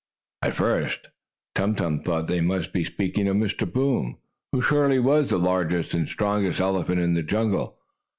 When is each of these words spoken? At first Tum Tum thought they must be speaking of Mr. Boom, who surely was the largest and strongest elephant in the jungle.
At 0.41 0.55
first 0.55 1.09
Tum 1.53 1.75
Tum 1.75 2.01
thought 2.01 2.27
they 2.27 2.41
must 2.41 2.73
be 2.73 2.83
speaking 2.83 3.27
of 3.27 3.35
Mr. 3.37 3.71
Boom, 3.71 4.17
who 4.51 4.59
surely 4.59 4.97
was 4.97 5.29
the 5.29 5.37
largest 5.37 5.93
and 5.93 6.07
strongest 6.09 6.59
elephant 6.59 6.99
in 6.99 7.13
the 7.13 7.21
jungle. 7.21 7.77